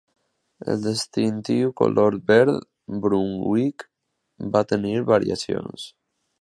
[0.71, 2.65] El distintiu color verd
[3.05, 3.87] Brunswick
[4.57, 5.89] va tenir variacions.